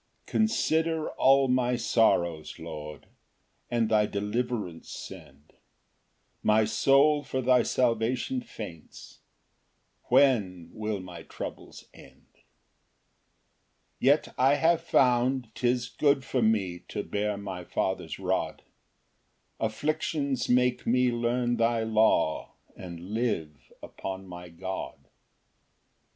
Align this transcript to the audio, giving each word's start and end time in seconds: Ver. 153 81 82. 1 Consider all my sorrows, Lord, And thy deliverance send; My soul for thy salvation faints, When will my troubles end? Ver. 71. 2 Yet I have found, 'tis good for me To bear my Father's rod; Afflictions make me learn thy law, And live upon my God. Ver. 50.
Ver. 0.31 0.39
153 0.39 1.09
81 1.09 1.09
82. 1.11 1.11
1 1.11 1.11
Consider 1.11 1.21
all 1.21 1.47
my 1.47 1.75
sorrows, 1.75 2.57
Lord, 2.57 3.07
And 3.69 3.87
thy 3.87 4.05
deliverance 4.07 4.89
send; 4.89 5.53
My 6.41 6.65
soul 6.65 7.23
for 7.23 7.39
thy 7.43 7.61
salvation 7.61 8.41
faints, 8.41 9.19
When 10.05 10.71
will 10.73 11.01
my 11.01 11.21
troubles 11.21 11.85
end? 11.93 12.25
Ver. 14.01 14.07
71. 14.07 14.21
2 14.23 14.27
Yet 14.27 14.33
I 14.39 14.55
have 14.55 14.81
found, 14.81 15.49
'tis 15.53 15.89
good 15.89 16.25
for 16.25 16.41
me 16.41 16.79
To 16.87 17.03
bear 17.03 17.37
my 17.37 17.63
Father's 17.63 18.17
rod; 18.17 18.63
Afflictions 19.59 20.49
make 20.49 20.87
me 20.87 21.11
learn 21.11 21.57
thy 21.57 21.83
law, 21.83 22.55
And 22.75 23.13
live 23.13 23.71
upon 23.83 24.25
my 24.25 24.49
God. 24.49 24.95
Ver. 24.95 24.99
50. 25.09 25.09